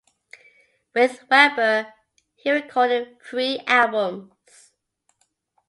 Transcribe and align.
With 0.95 1.29
Weber 1.29 1.93
he 2.35 2.49
recorded 2.49 3.21
three 3.21 3.59
albums. 3.67 4.71